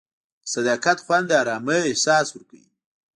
د 0.03 0.03
صداقت 0.53 0.97
خوند 1.05 1.25
د 1.27 1.31
ارامۍ 1.41 1.79
احساس 1.89 2.27
ورکوي. 2.31 2.65